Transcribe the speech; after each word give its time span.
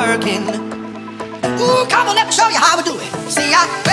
Working. 0.00 0.48
Ooh, 1.60 1.84
come 1.92 2.08
on, 2.08 2.14
let 2.16 2.26
me 2.26 2.32
show 2.32 2.48
you 2.48 2.56
how 2.56 2.76
we 2.76 2.82
do 2.82 2.96
it. 2.96 3.10
See, 3.30 3.52
I 3.52 3.89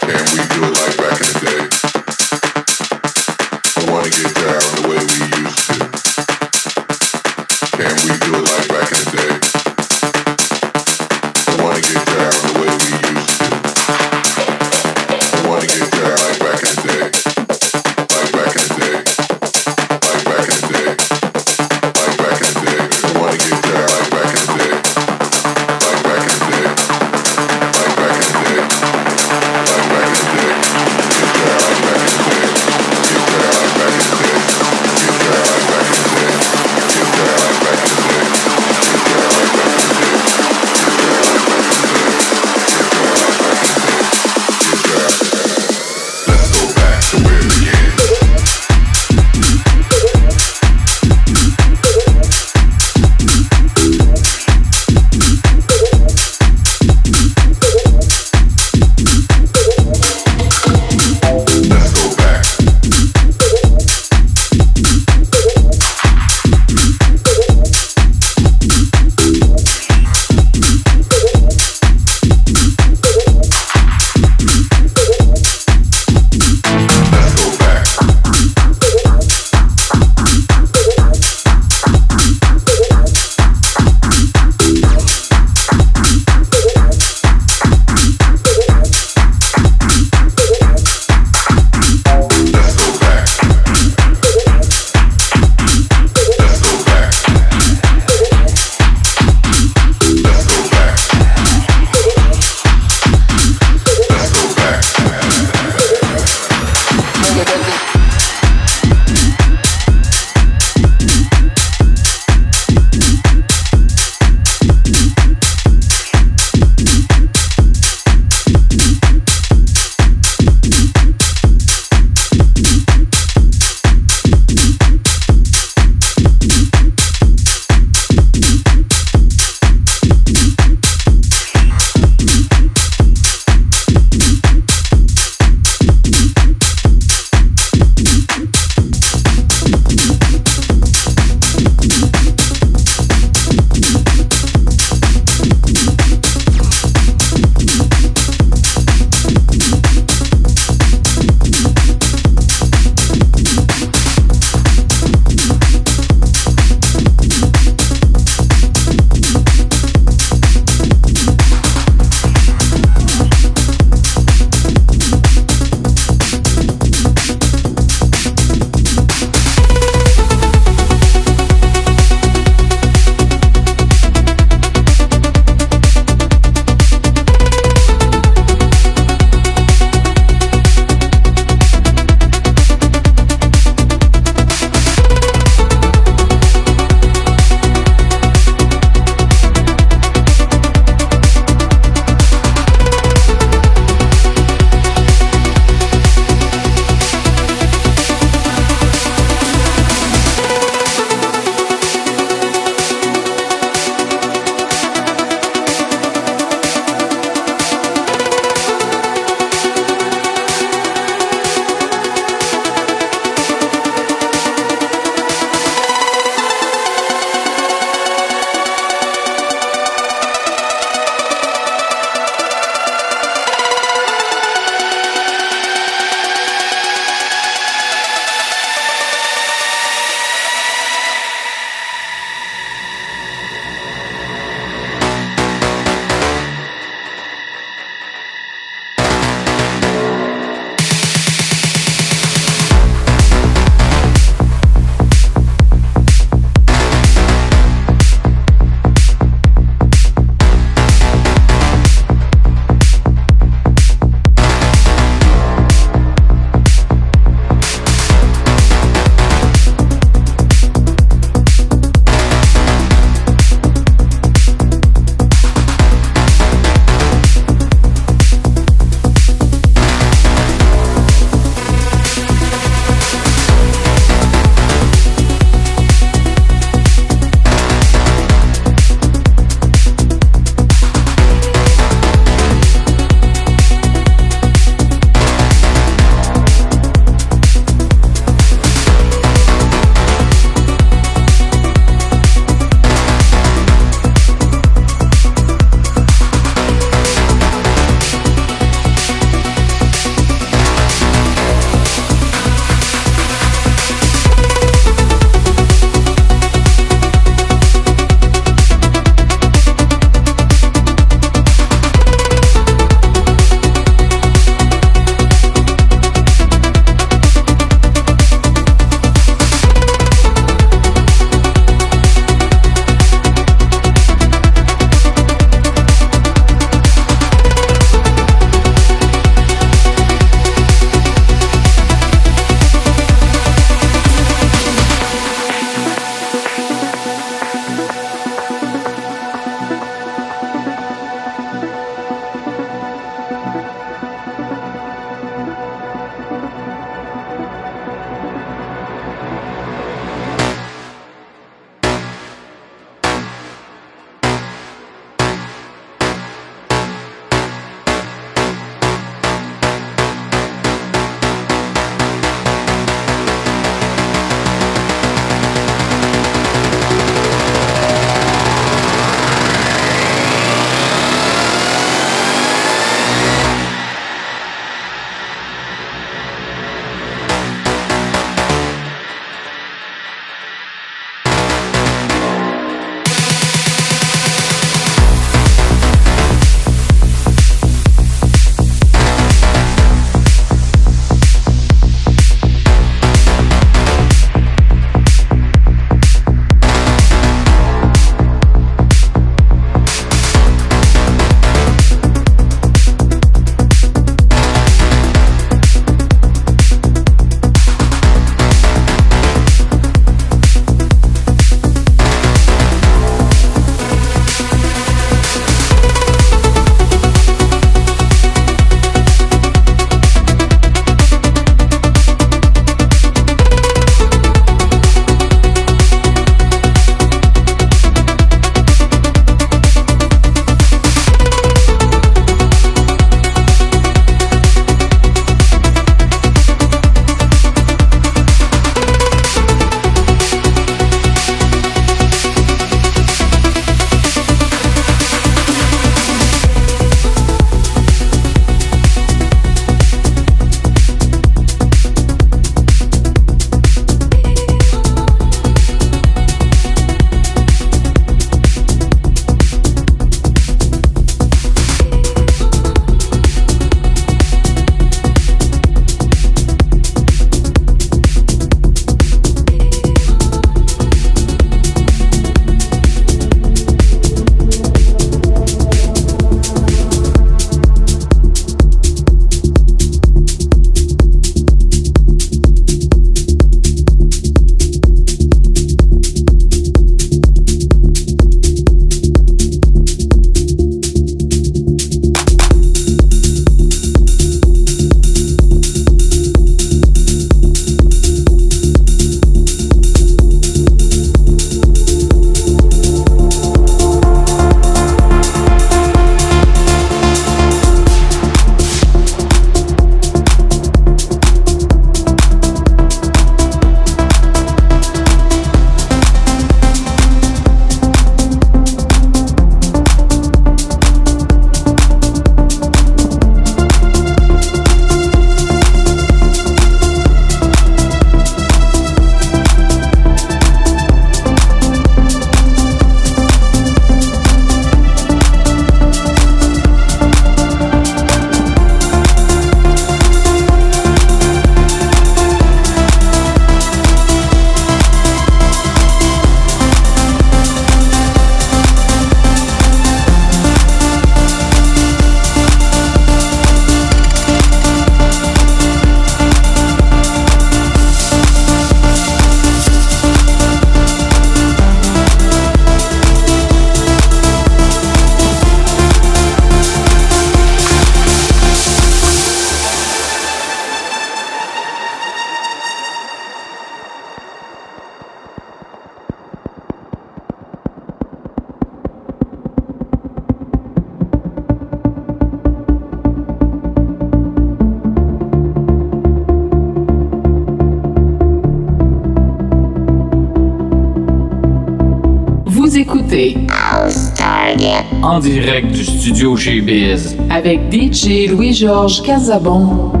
En 595.11 595.19
direct 595.19 595.73
du 595.73 595.83
studio 595.83 596.37
chez 596.37 596.61
Biz. 596.61 597.17
avec 597.29 597.59
DJ 597.69 598.29
Louis-Georges 598.29 599.01
Casabon. 599.01 600.00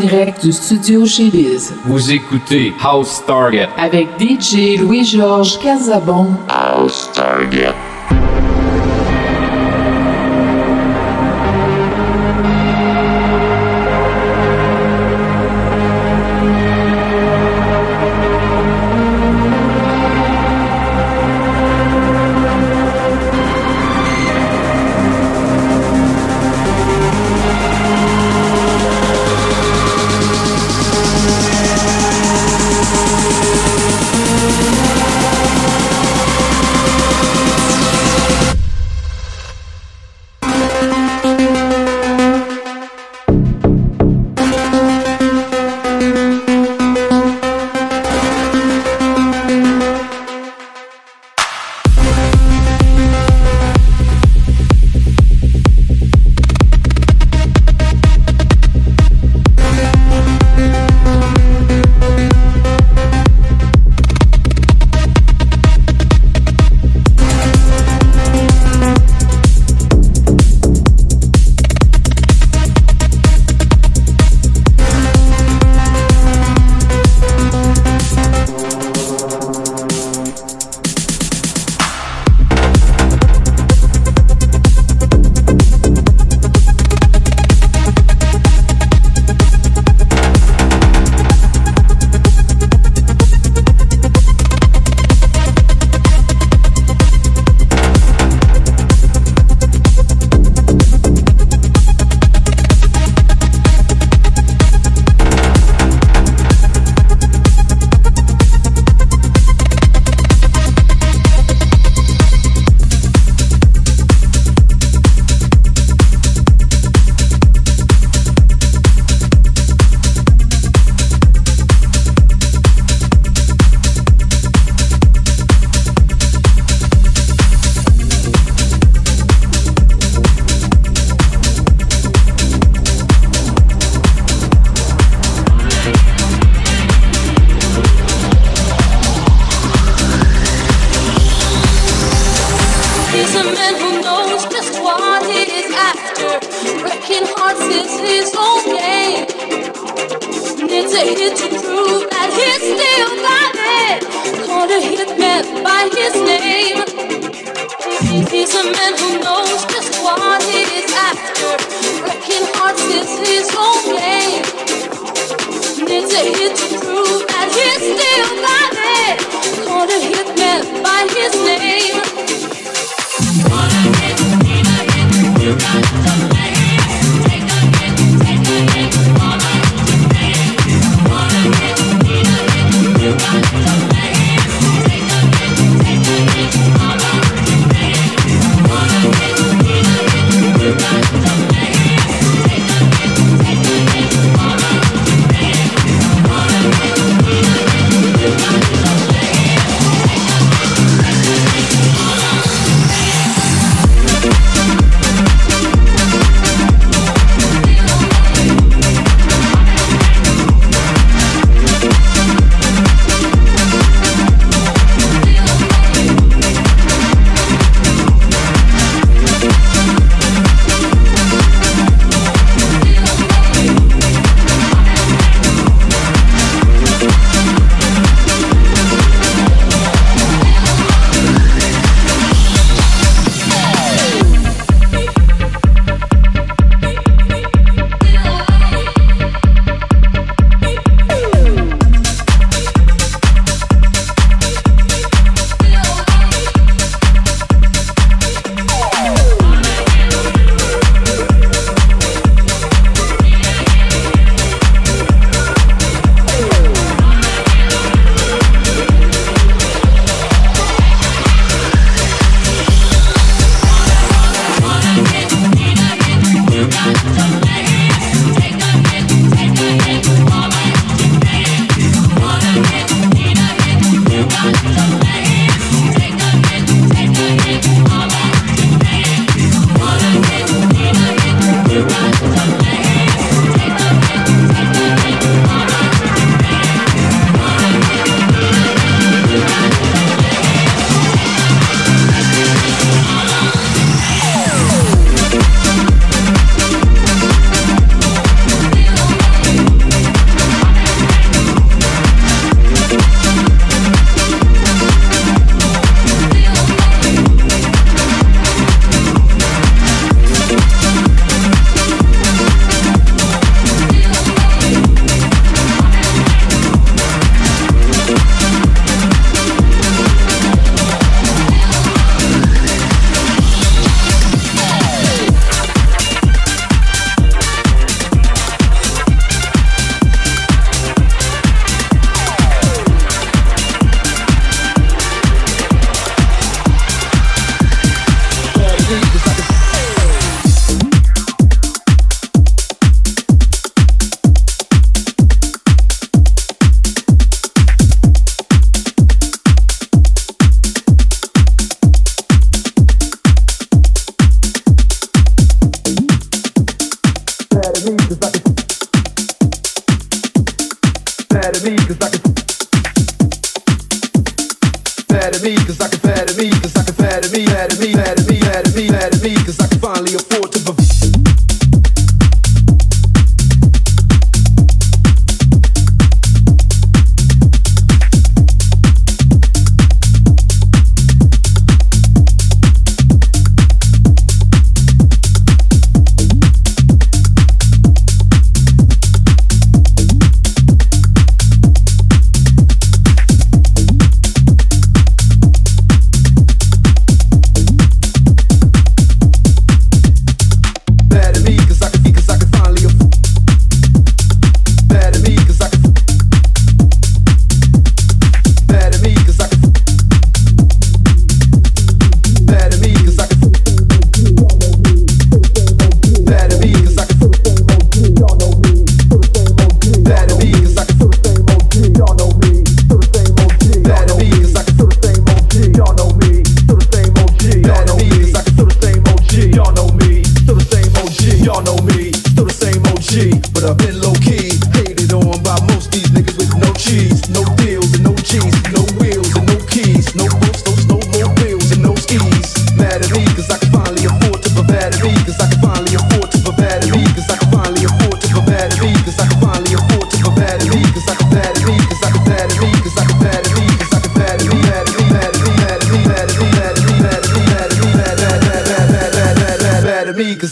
Direct 0.00 0.42
du 0.42 0.52
studio 0.52 1.04
chez 1.04 1.28
Biz. 1.28 1.74
Vous 1.84 2.12
écoutez 2.12 2.72
House 2.82 3.22
Target. 3.26 3.68
Avec 3.76 4.08
DJ 4.18 4.78
Louis-Georges 4.80 5.58
Casabon. 5.58 6.28
House 6.48 7.10
Target. 7.12 7.74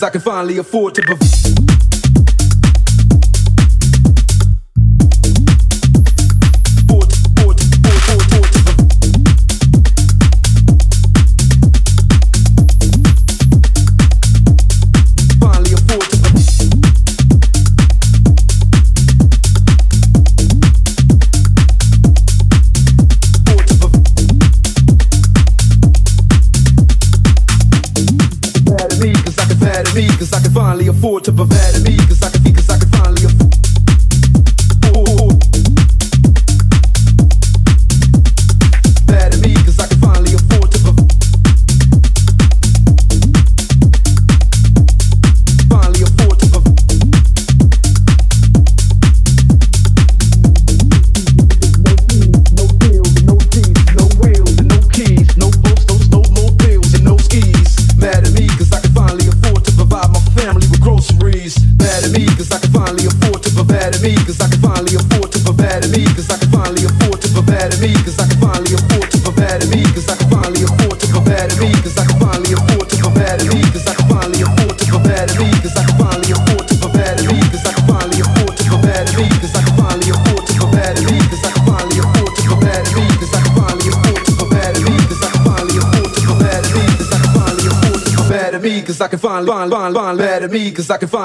I 0.02 0.10
can 0.10 0.20
finally 0.20 0.58
afford 0.58 0.94
to 0.94 1.02
provide. 1.02 1.19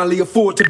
Finally 0.05 0.19
afford 0.19 0.55
to 0.55 0.63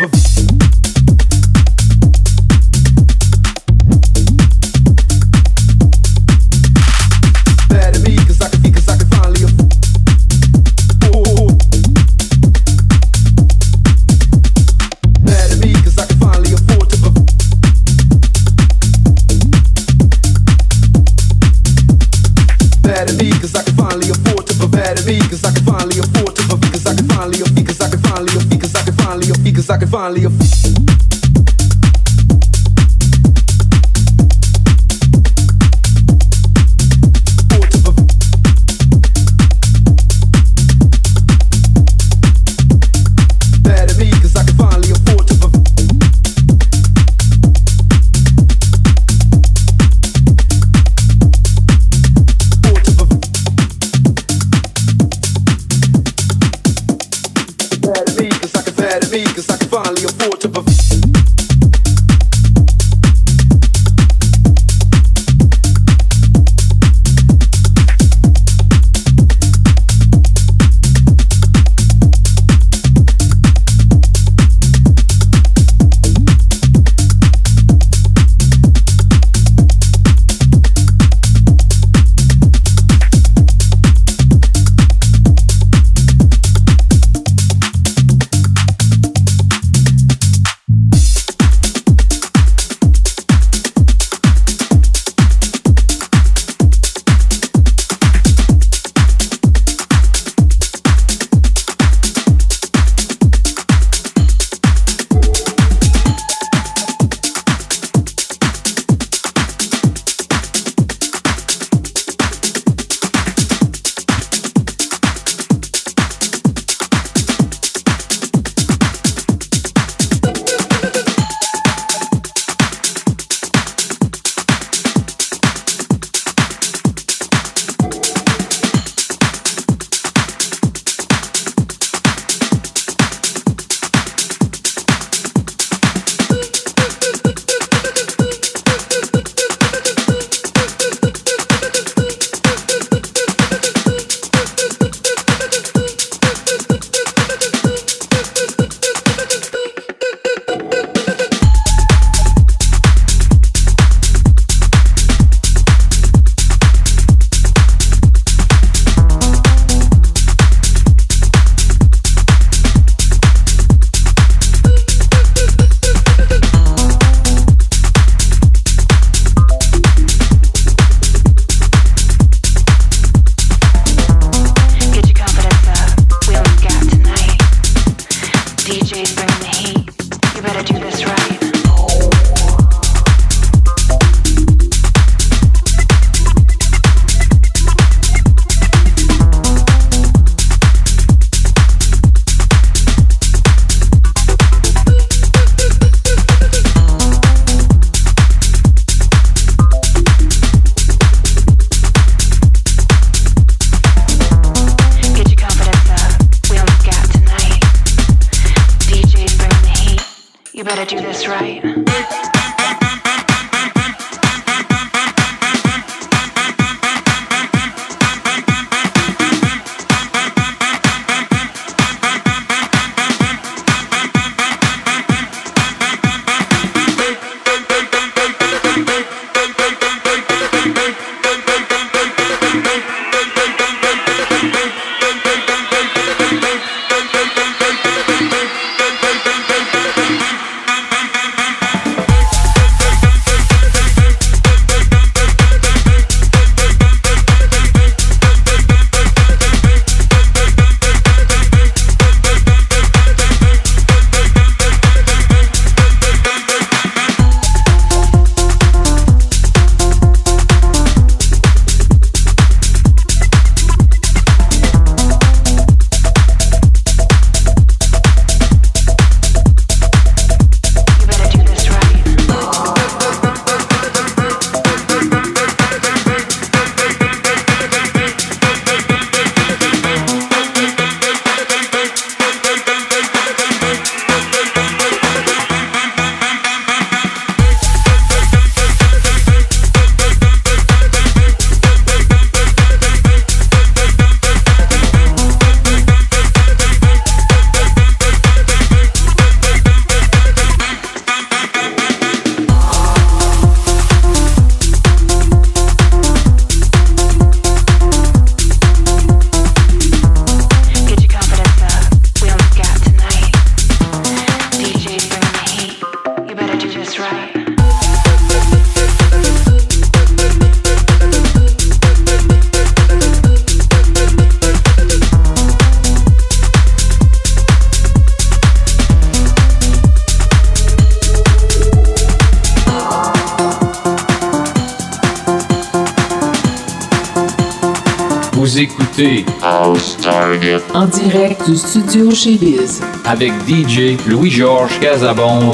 en 340.86 340.88
direct 340.88 341.50
du 341.50 341.58
studio 341.58 342.12
chez 342.12 342.36
Biz 342.36 342.82
avec 343.06 343.32
DJ 343.48 343.98
Louis-Georges 344.08 344.80
Casabon. 344.80 345.54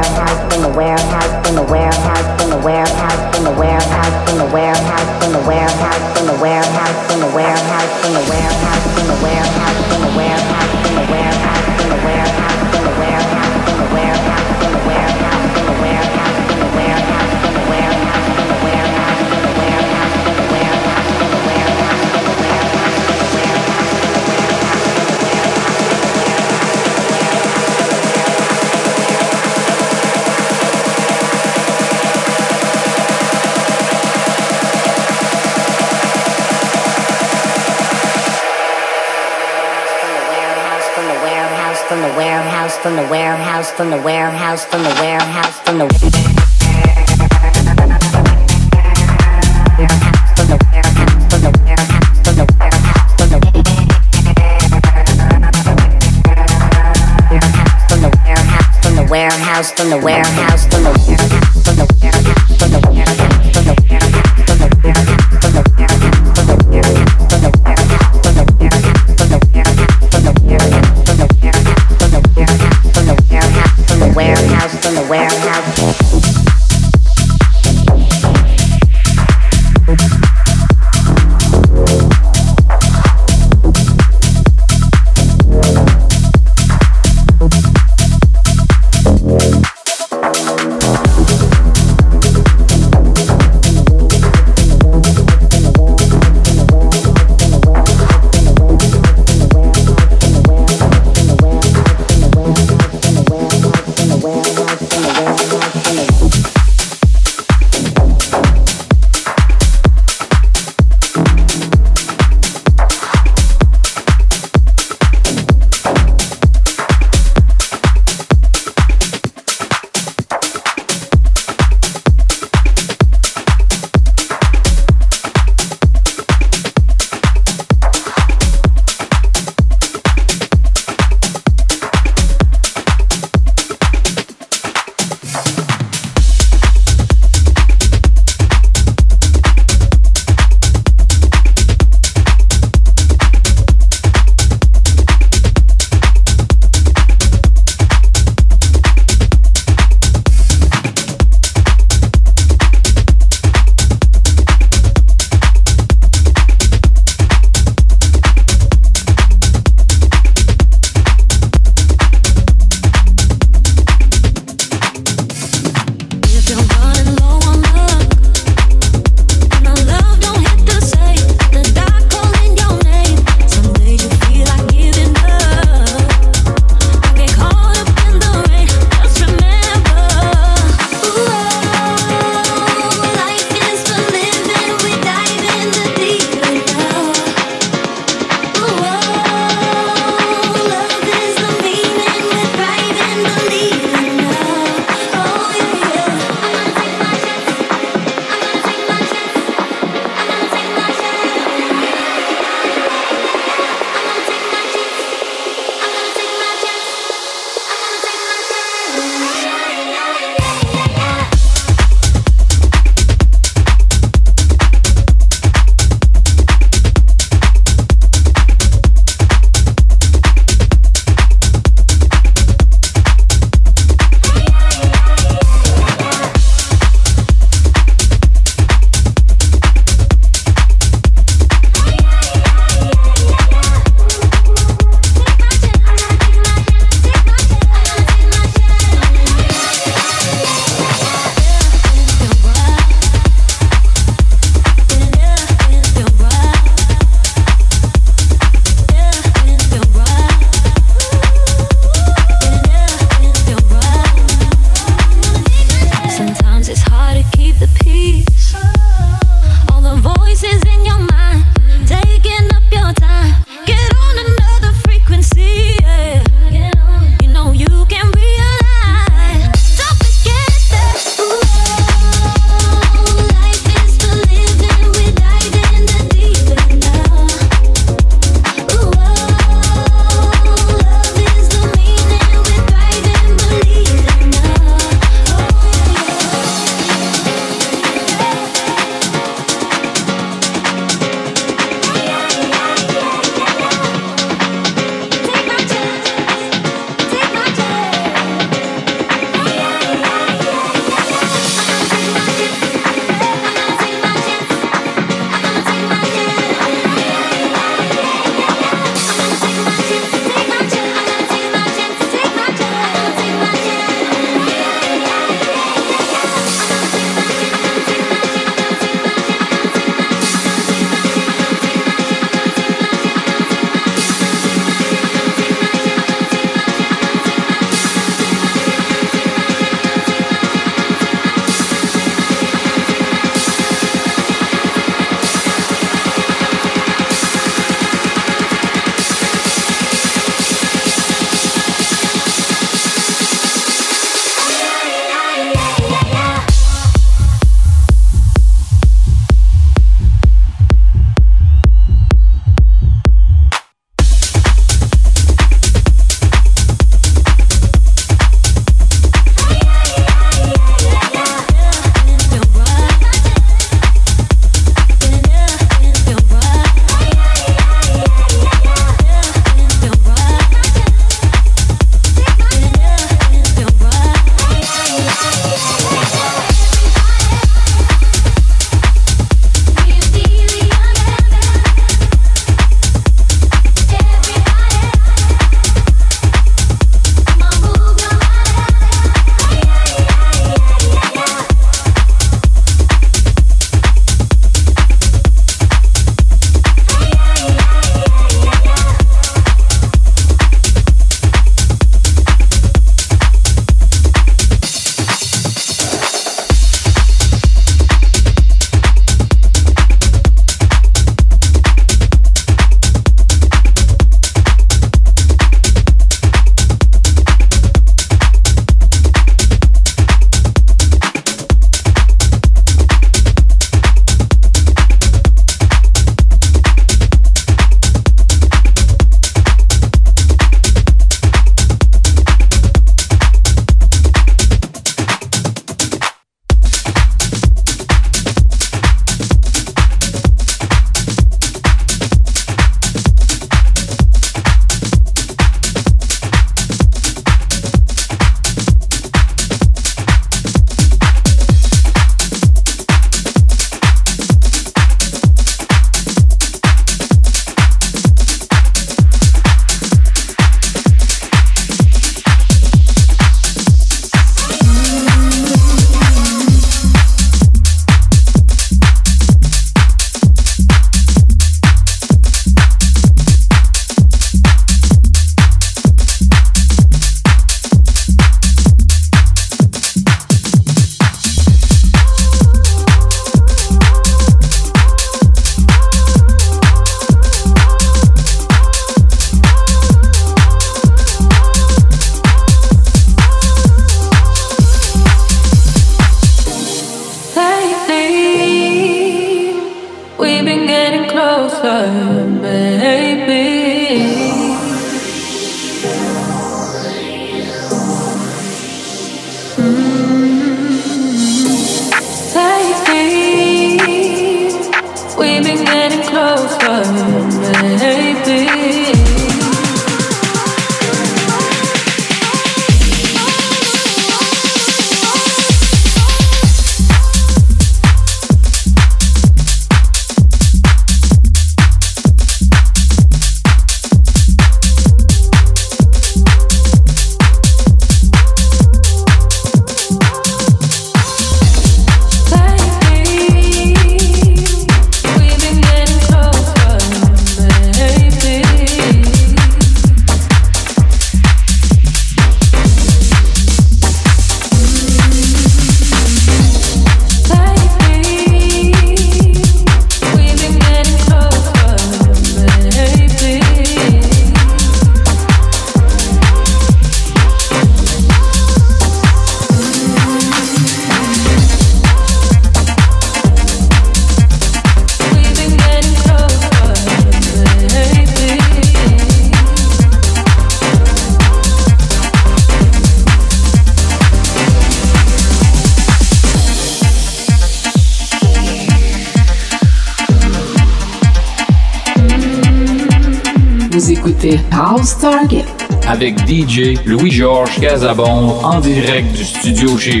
Casabon 597.60 598.42
en 598.42 598.60
direct 598.60 599.12
du 599.12 599.24
studio 599.24 599.76
chez. 599.76 600.00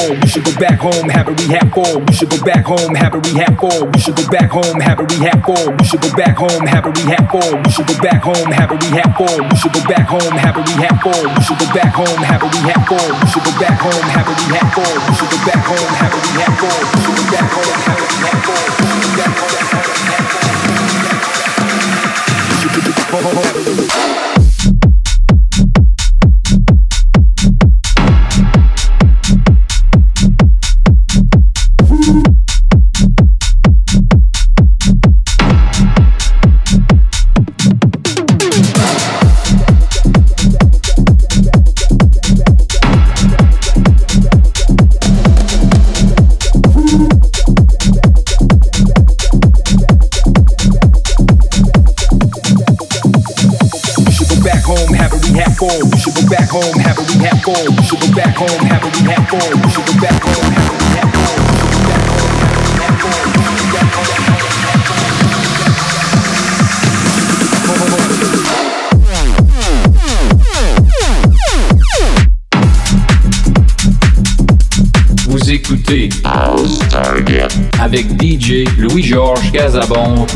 Have 0.00 0.10
a 0.10 0.10
rehab 0.10 0.10
for. 0.10 0.16
We 0.18 0.28
should 0.28 0.44
go 0.44 0.54
back 0.58 0.80
home, 0.80 1.08
have 1.10 1.28
a 1.28 1.32
rehab 1.32 1.74
for. 1.74 1.98
We 1.98 2.12
should 2.12 2.30
go 2.30 2.38
back 2.44 2.64
home, 2.66 2.94
have 2.94 3.14
a 3.14 3.18
rehab 3.18 3.60
for. 3.60 3.86
We 3.86 3.98
should 3.98 4.16
go 4.16 4.26
back 4.28 4.50
home, 4.50 4.80
have 4.80 4.98
a 4.98 5.04
rehab 5.04 5.44
for. 5.44 5.70
We 5.70 5.84
should 5.84 6.00
go 6.02 6.10
back 6.16 6.36
home, 6.36 6.66
have 6.66 6.86
a 6.86 6.90
rehab 6.90 7.30
for. 7.30 7.58
We 7.62 7.70
should 7.70 7.86
go 7.86 7.94
back 8.02 8.22
home, 8.22 8.50
have 8.50 8.70
a 8.70 8.76
rehab 8.76 9.16
for. 9.16 9.34
We 9.38 9.56
should 9.56 9.72
go 9.72 9.82
back 9.86 10.08
home, 10.08 10.36
have 10.36 10.56
a 10.56 10.62
rehab 10.62 10.96
for. 11.02 11.18
We 11.34 11.42
should 11.42 11.58
go 11.58 11.66
back 11.74 11.94
home, 11.94 12.20
have 12.22 12.42
a 12.42 12.48
rehab 12.50 12.82
for. 12.88 13.04
We 13.14 13.26
should 13.30 13.44
go 13.44 13.52
back 13.60 13.78
home, 13.78 14.06
have 14.10 14.26
a 14.26 14.34
rehab 14.34 14.68
for. 14.74 14.90
We 14.98 15.14
should 15.14 15.30
go 15.30 15.38
back 15.46 15.62
home, 15.64 15.90
have 15.94 16.12
a 16.12 16.18
rehab 16.18 16.56
for. 16.58 16.74
We 16.74 16.96
should 16.98 17.14
go 17.14 17.28
back 17.30 17.52
home, 17.54 17.74
have 17.86 17.98
a 17.98 18.06
rehab 18.10 18.40
for. 18.42 18.54
We 18.54 18.78
should 18.78 18.90
go 18.90 19.14
back 19.14 19.34
home, 19.38 19.46
have 19.46 19.60
a 19.60 19.62
rehab 19.62 19.73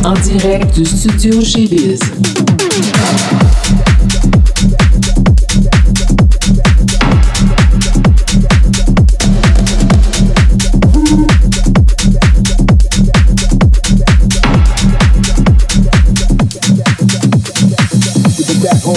en 0.04 0.14
direct 0.14 0.74
du 0.76 0.84
studio 0.84 1.42
chez 1.42 1.66
Biz. 1.66 2.00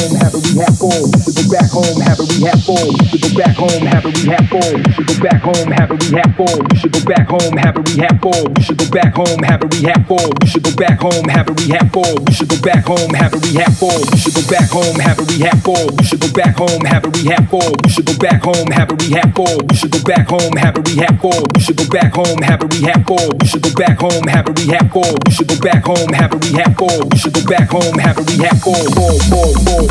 home, 0.01 0.15
have 0.17 0.33
it, 0.33 0.41
we 0.41 0.57
have 0.57 0.77
fun. 0.77 1.01
Go 1.11 1.43
back 1.51 1.69
home, 1.69 1.99
have 2.01 2.19
it, 2.19 2.27
we 2.29 2.37
have 2.45 2.61
fun. 2.65 2.89
Go 3.21 3.29
back 3.37 3.55
home, 3.55 3.85
have 3.85 4.05
it, 4.05 4.13
we 4.17 4.23
have 4.29 4.47
fun. 4.49 4.73
Go 4.81 5.15
back 5.21 5.41
home, 5.41 5.71
have 5.71 5.91
it, 5.91 5.99
we 6.01 6.09
have 6.17 6.33
fun. 6.37 6.57
Should 6.75 6.93
go 6.93 7.01
back 7.05 7.27
home, 7.29 7.53
have 7.57 7.77
a 7.77 7.81
rehab 7.81 8.23
have 8.23 8.49
You 8.57 8.63
should 8.63 8.77
go 8.77 8.87
back 8.89 9.13
home, 9.15 9.41
have 9.43 9.61
a 9.61 9.67
rehab 9.67 10.01
have 10.01 10.39
You 10.41 10.47
should 10.51 10.63
go 10.63 10.71
back 10.75 10.97
home, 11.01 11.23
have 11.29 11.47
a 11.47 11.49
rehab 11.51 11.93
have 11.93 12.19
You 12.21 12.33
should 12.33 12.49
go 12.49 12.61
back 12.61 12.83
home, 12.85 13.13
have 13.13 13.33
a 13.33 13.37
rehab 13.37 13.77
have 13.77 14.09
You 14.09 14.17
should 14.17 14.33
go 14.33 14.43
back 14.49 14.69
home, 14.71 14.99
have 14.99 15.19
a 15.19 15.25
rehab 15.29 15.61
have 15.65 15.91
You 15.99 16.05
should 16.05 16.21
go 16.21 16.31
back 16.33 16.55
home, 16.57 16.81
have 16.85 17.03
a 17.03 17.09
rehab 17.09 17.51
have 17.51 17.75
You 17.81 17.89
should 17.89 18.05
go 18.07 18.17
back 18.17 18.41
home, 18.43 18.71
have 18.71 18.89
a 18.89 18.93
rehab 18.97 19.35
have 19.37 19.61
You 19.69 19.77
should 19.77 19.91
go 19.91 20.01
back 20.01 20.25
home, 20.31 20.55
have 20.57 20.77
a 20.77 20.81
rehab 20.81 21.21
have 21.21 21.45
You 21.51 21.59
should 21.59 21.77
go 21.77 21.87
back 21.89 22.11
home, 22.13 22.41
have 22.41 22.61
a 22.61 22.67
rehab 22.67 23.05
have 23.05 23.33
You 23.41 23.47
should 23.47 23.63
go 23.63 23.73
back 23.75 23.99
home, 23.99 24.27
have 24.27 24.47
a 24.49 24.53
rehab 24.53 24.93
have 24.93 25.17
You 25.27 25.31
should 25.31 25.47
go 25.47 25.59
back 25.59 25.85
home, 25.85 26.13
have 26.13 26.33
a 26.33 26.37
rehab 26.37 26.79
have 26.79 27.07
You 27.11 27.17
should 27.17 27.33
go 27.33 27.45
back 27.45 27.69
home, 27.69 27.97
have 27.99 28.17
a 28.17 28.21
rehab 28.23 28.51
have 28.51 28.61
fun. 28.63 29.29
More, 29.29 29.53
more. 29.65 29.90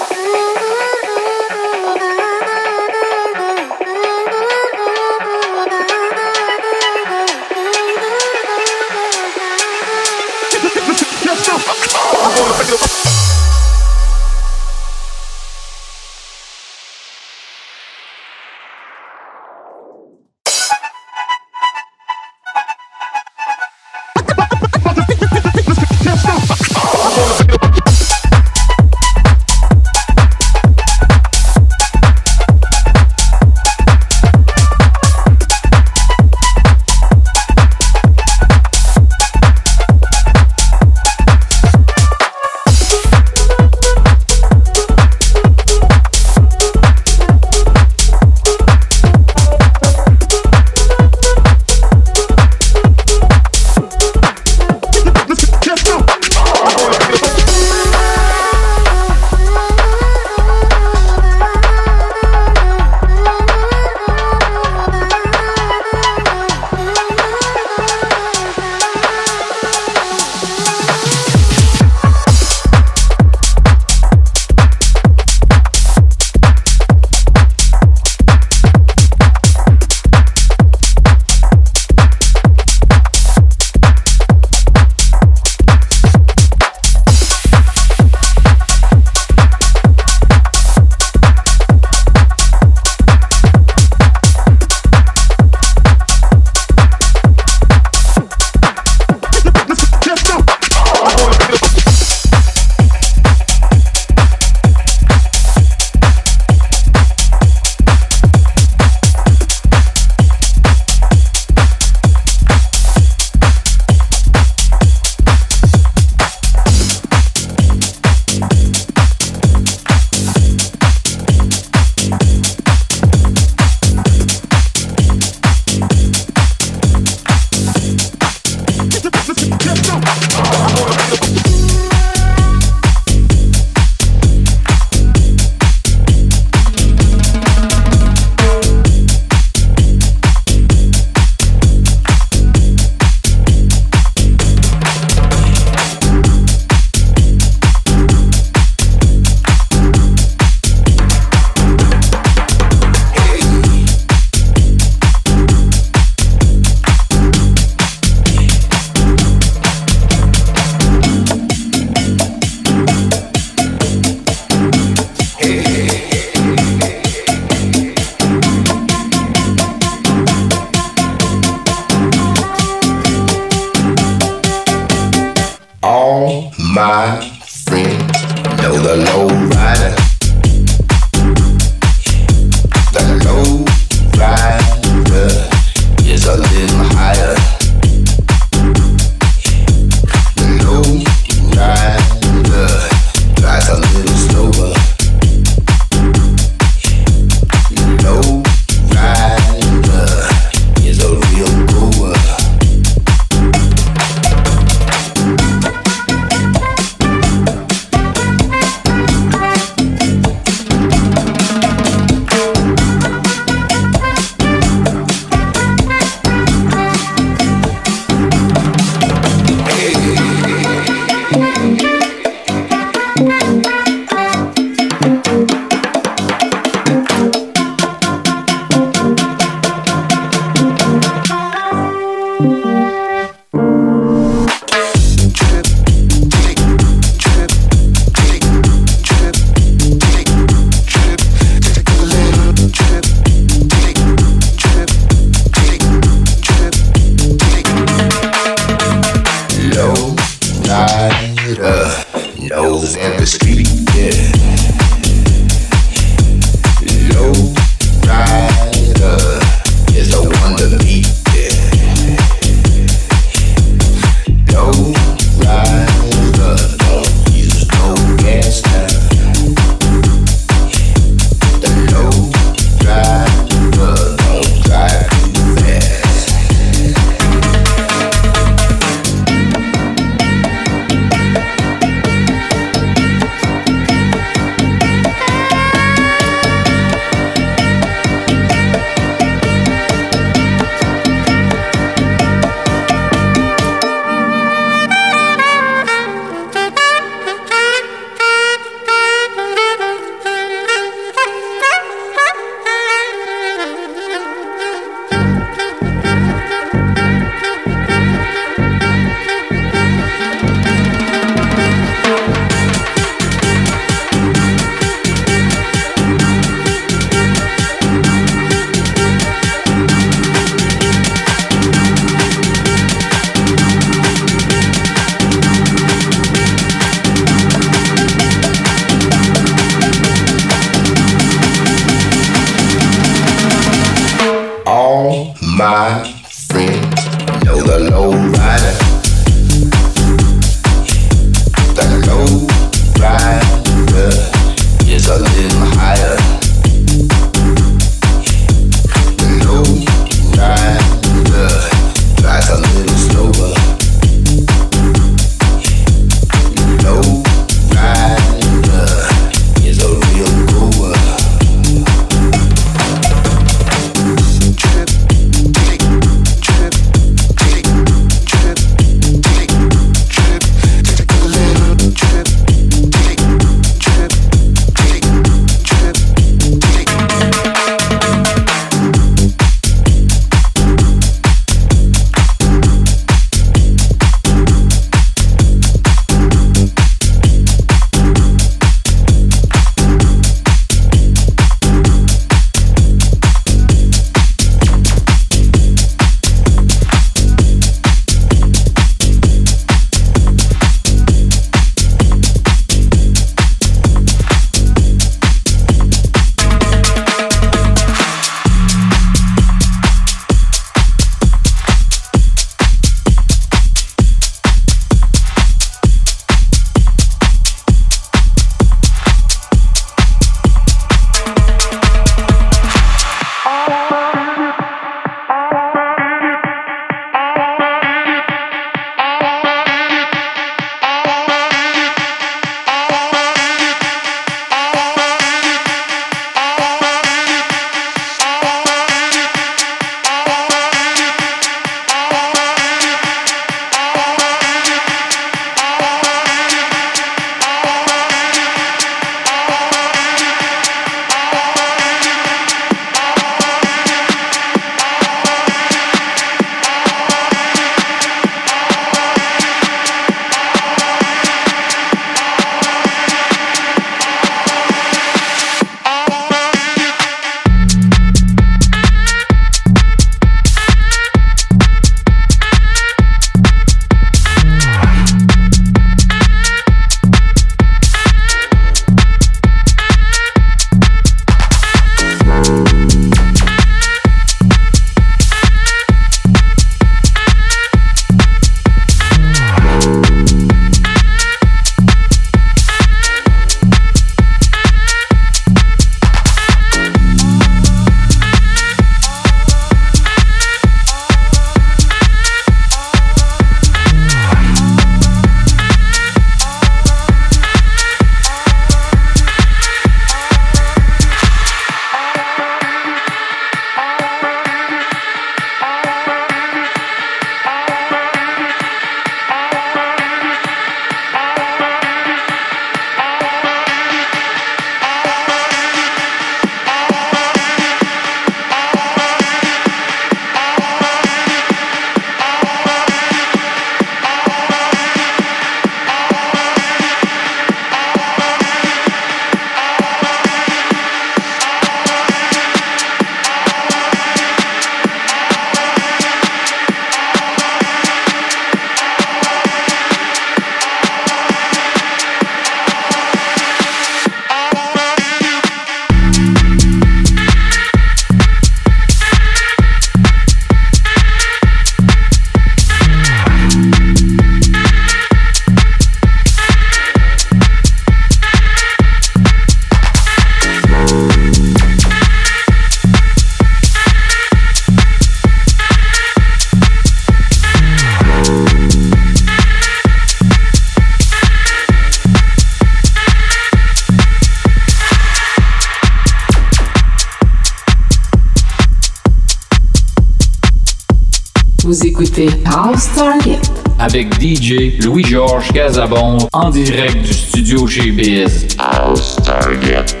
House 592.63 592.89
Target. 592.95 593.39
Avec 593.79 594.13
DJ 594.21 594.77
Louis-Georges 594.83 595.51
Casabon 595.51 596.19
en 596.31 596.51
direct 596.51 597.01
du 597.01 597.11
studio 597.11 597.65
chez 597.65 597.89
Biz. 597.89 598.49
House 598.59 599.15
Target. 599.25 600.00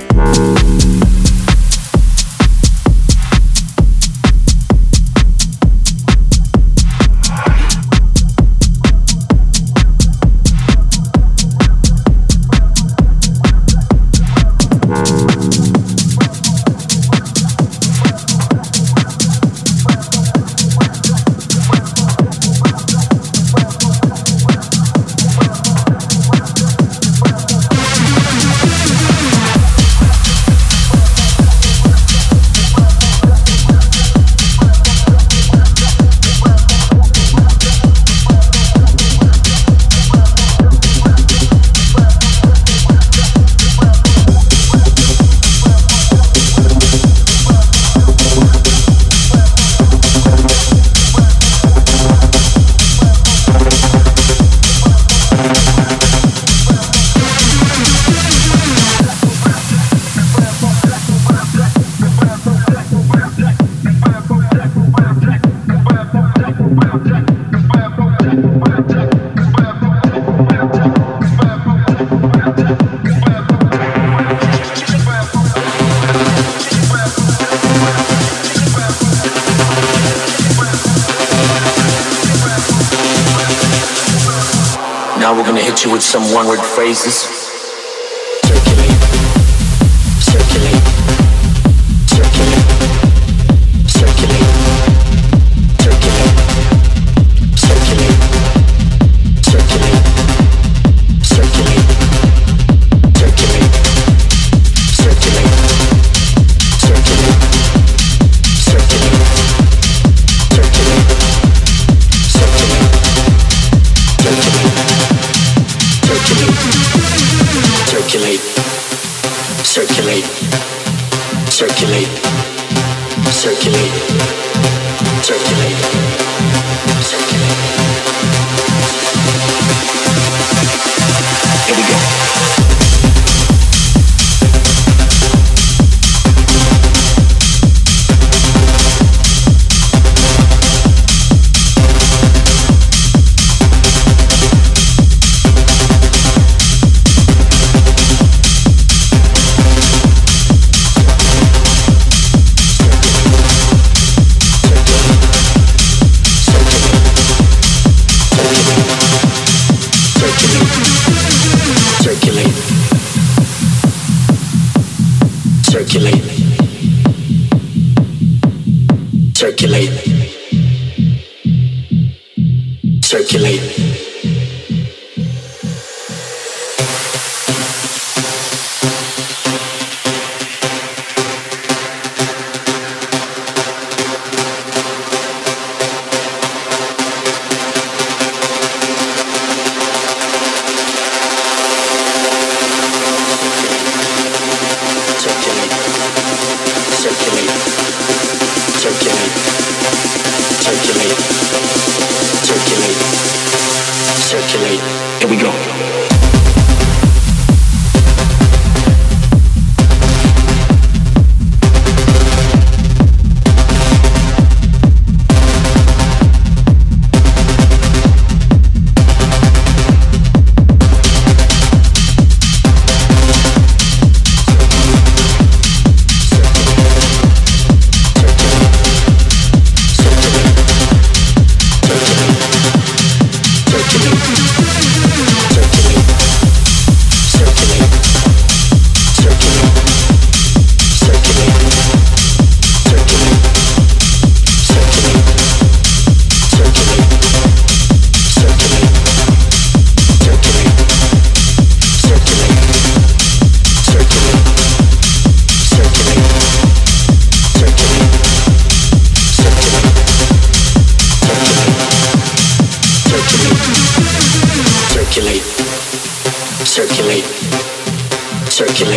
one-word 86.43 86.65
phrases. 86.65 87.40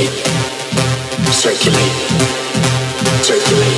Circulate. 0.04 1.32
Circulate. 1.32 1.92
Circulate. 3.24 3.73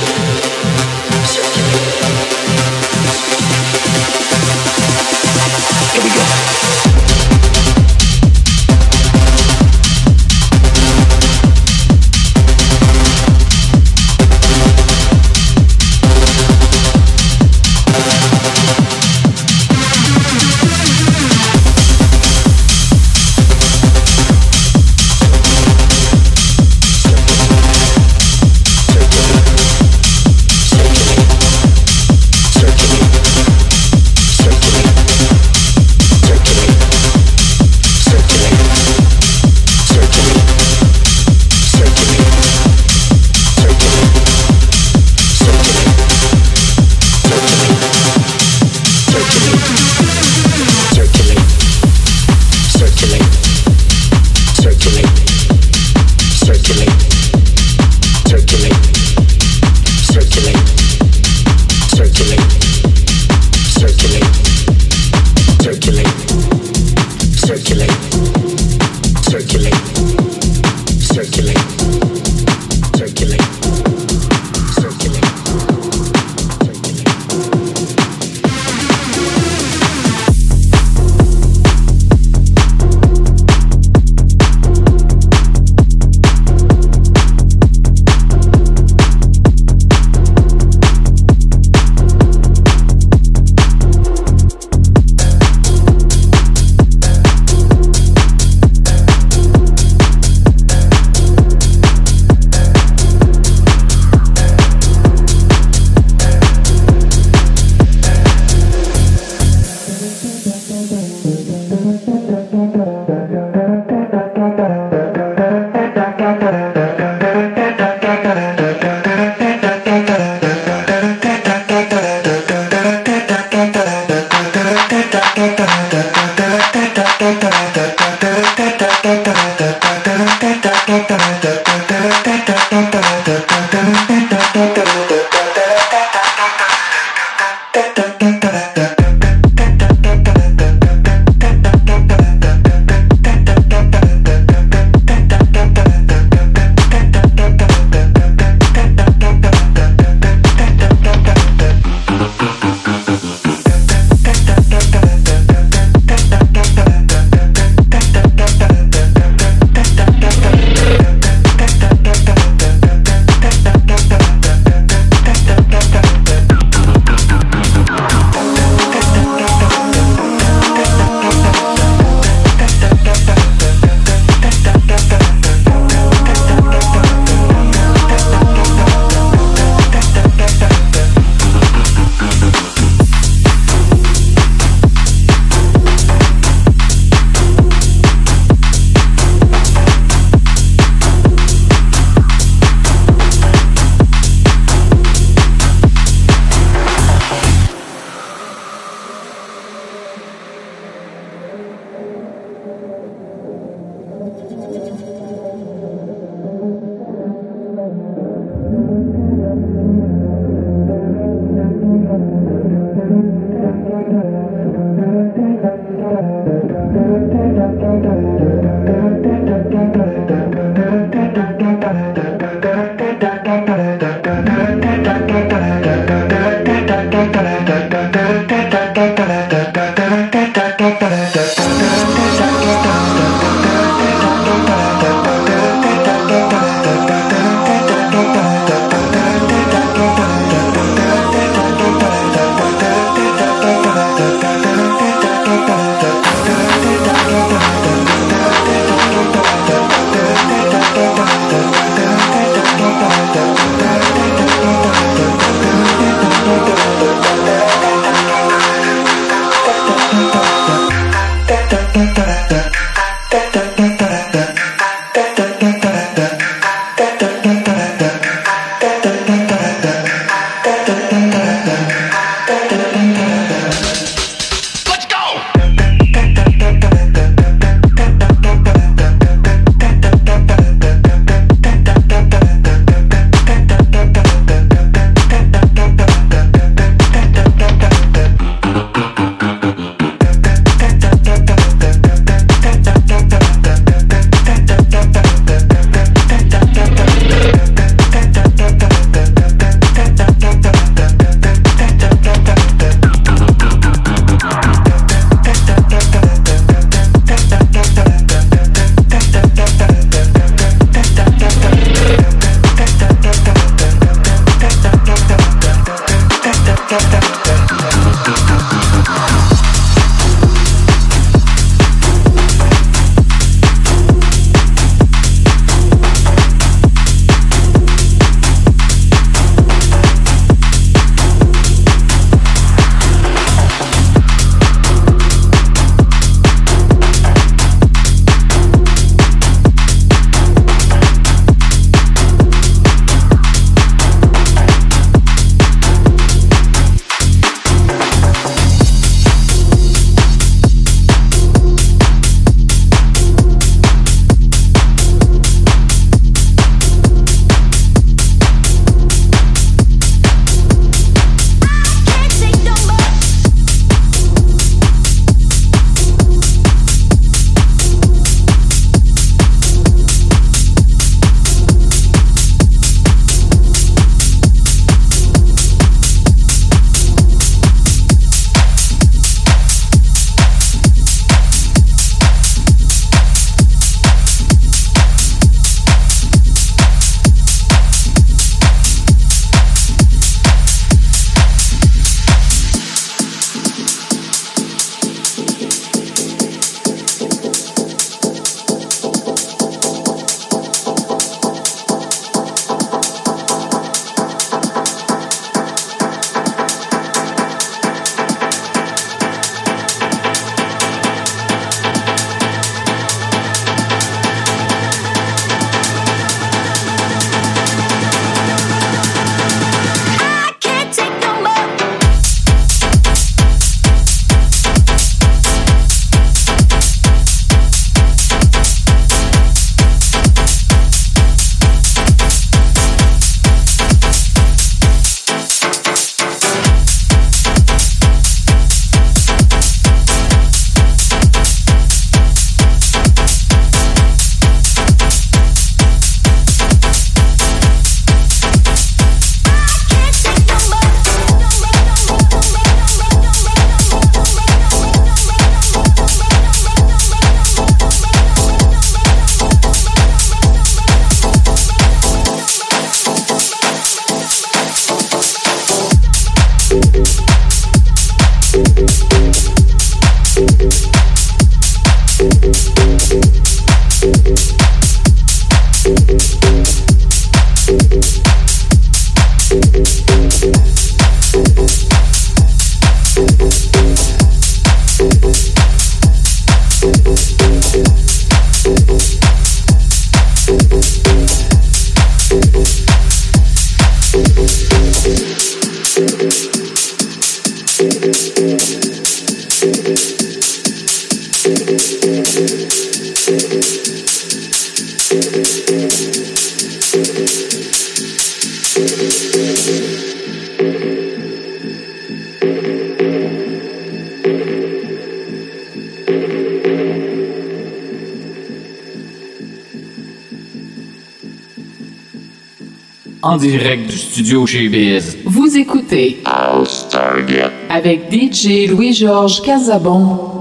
Direct 523.47 523.89
du 523.89 523.97
studio 523.97 524.45
chez 524.45 524.67
Biz. 524.67 525.19
Vous 525.25 525.57
écoutez 525.57 526.19
House 526.25 526.87
Target. 526.91 527.49
avec 527.69 528.11
DJ 528.11 528.67
Louis-Georges 528.69 529.41
Casabon. 529.41 530.35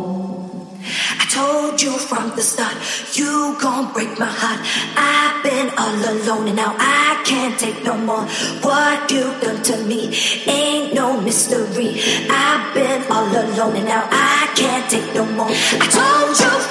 I 1.21 1.27
told 1.33 1.81
you 1.81 1.93
from 1.93 2.33
the 2.37 2.43
start, 2.43 2.75
you 3.15 3.55
gon' 3.61 3.93
break 3.95 4.19
my 4.19 4.27
heart. 4.27 4.59
I've 4.97 5.43
been 5.45 5.69
all 5.79 5.95
alone 6.13 6.49
and 6.49 6.57
now 6.57 6.75
I 6.79 7.17
can't 7.25 7.57
take 7.59 7.85
no 7.85 7.95
more. 7.97 8.27
What 8.63 9.11
you 9.11 9.25
done 9.41 9.63
to 9.63 9.77
me 9.85 10.11
ain't 10.47 10.95
no 10.95 11.21
mystery. 11.21 12.01
I've 12.31 12.75
been 12.75 13.03
all 13.11 13.27
alone 13.31 13.77
and 13.77 13.87
now 13.87 14.09
I 14.11 14.49
can't 14.57 14.89
take 14.91 15.15
no 15.15 15.25
more. 15.27 15.51
I 15.51 15.87
told 15.91 16.35
you 16.39 16.66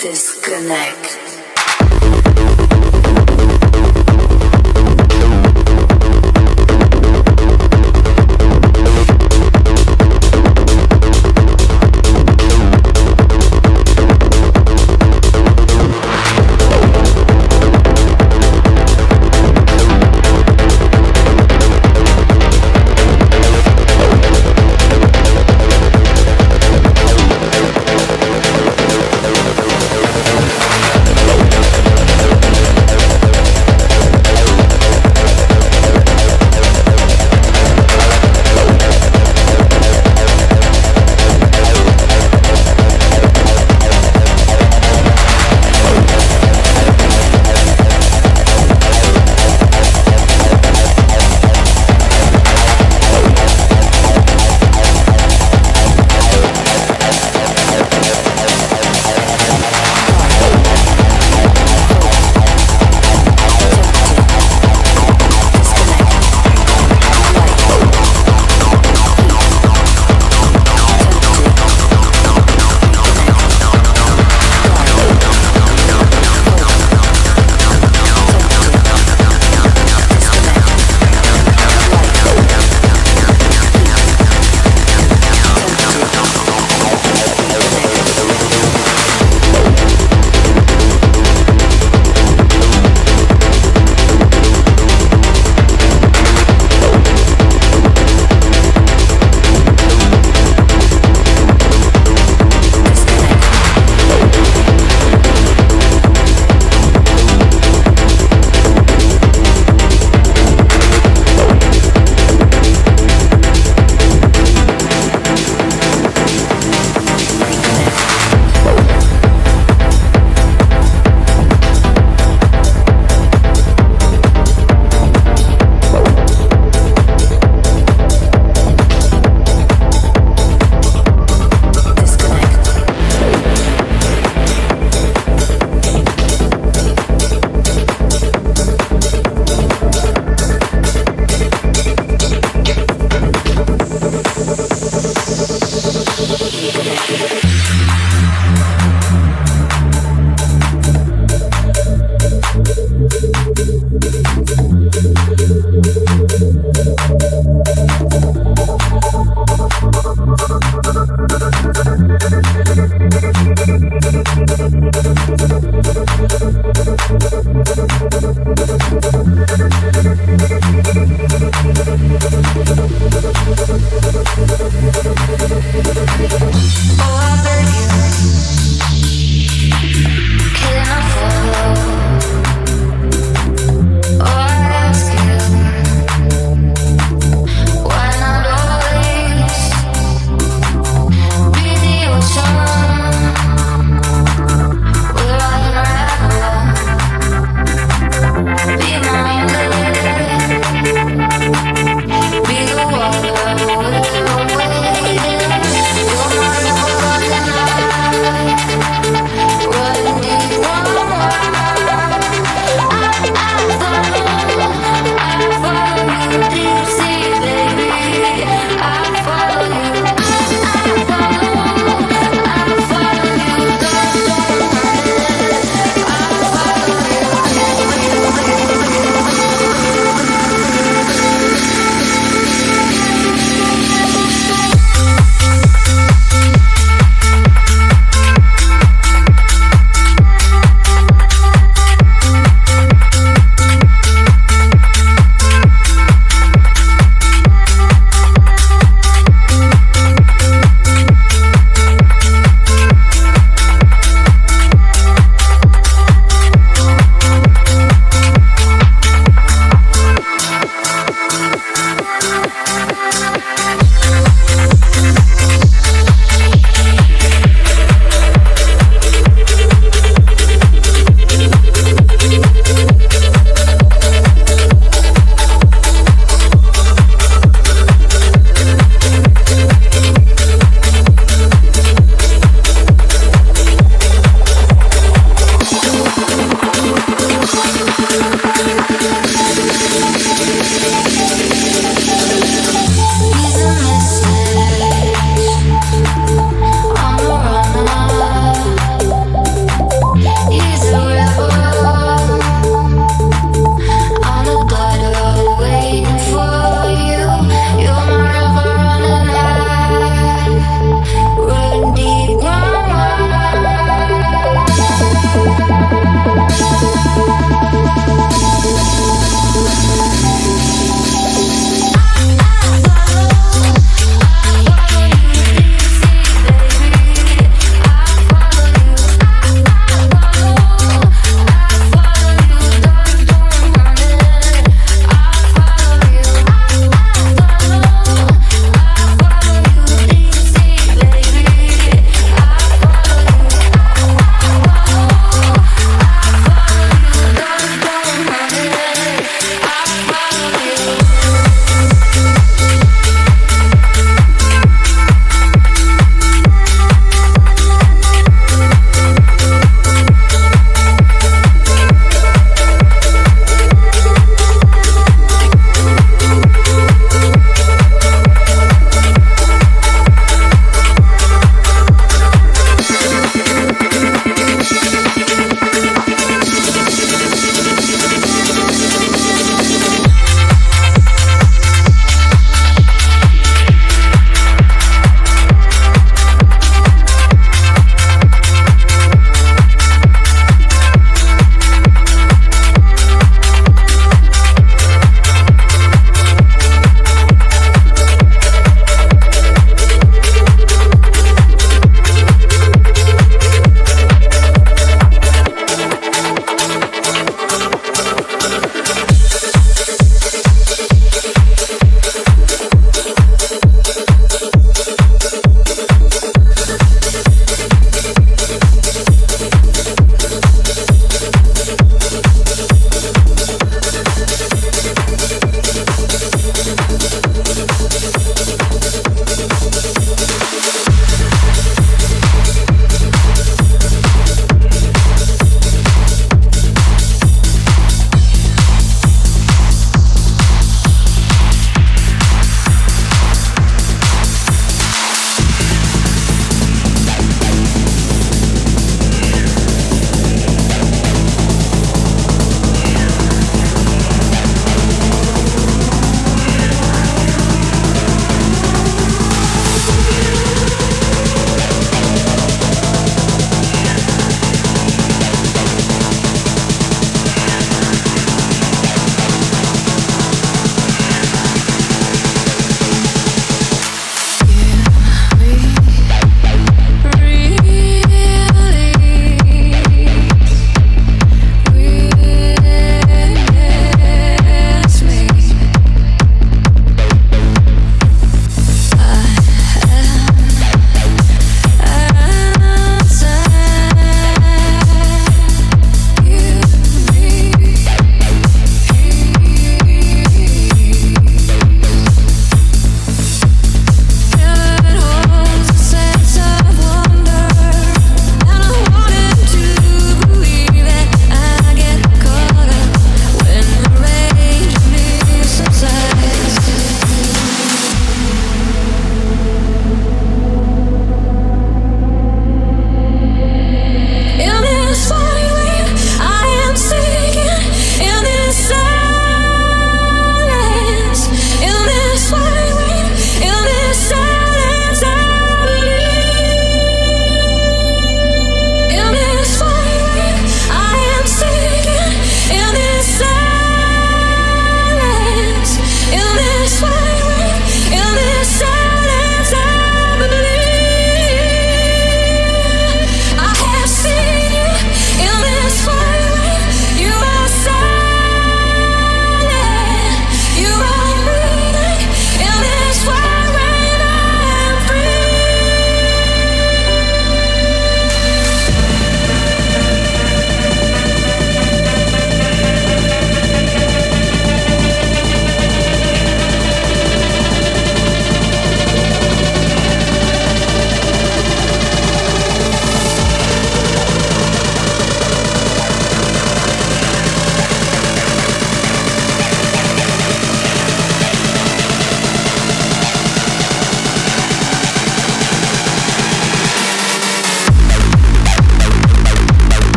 Disconnect. 0.00 1.47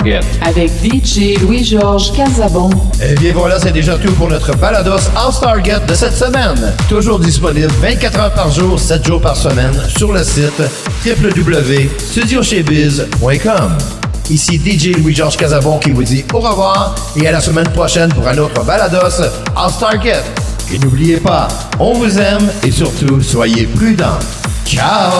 Target. 0.00 0.20
avec 0.42 0.70
DJ 0.82 1.38
Louis-Georges 1.42 2.12
Casabon. 2.12 2.70
Eh 3.02 3.14
bien 3.16 3.32
voilà, 3.34 3.60
c'est 3.60 3.72
déjà 3.72 3.98
tout 3.98 4.10
pour 4.12 4.28
notre 4.28 4.56
balados 4.56 5.10
House 5.14 5.40
Target 5.40 5.80
de 5.86 5.92
cette 5.94 6.16
semaine. 6.16 6.72
Toujours 6.88 7.18
disponible 7.20 7.70
24 7.82 8.18
heures 8.18 8.32
par 8.32 8.50
jour, 8.50 8.80
7 8.80 9.06
jours 9.06 9.20
par 9.20 9.36
semaine 9.36 9.74
sur 9.96 10.10
le 10.12 10.24
site 10.24 10.62
www.studiochezbiz.com. 11.04 13.76
Ici 14.30 14.58
DJ 14.64 14.96
Louis-Georges 14.96 15.36
Casabon 15.36 15.78
qui 15.78 15.90
vous 15.90 16.04
dit 16.04 16.24
au 16.32 16.38
revoir 16.38 16.94
et 17.16 17.28
à 17.28 17.32
la 17.32 17.40
semaine 17.40 17.68
prochaine 17.68 18.08
pour 18.10 18.26
un 18.26 18.38
autre 18.38 18.64
balados 18.64 19.20
House 19.54 19.78
Target. 19.78 20.22
Et 20.72 20.78
n'oubliez 20.78 21.18
pas, 21.18 21.48
on 21.78 21.92
vous 21.94 22.18
aime 22.18 22.48
et 22.64 22.70
surtout, 22.70 23.20
soyez 23.20 23.66
prudents. 23.66 24.18
Ciao! 24.64 25.10